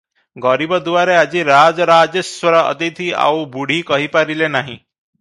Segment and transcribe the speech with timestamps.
[0.45, 4.77] ଗରିବ ଦୁଆରେ ଆଜି ରାଜରାଜେଶ୍ୱର ଅତିଥି- ଆଉ ବୁଢ଼ୀ କହିପାରିଲେ ନାହିଁ।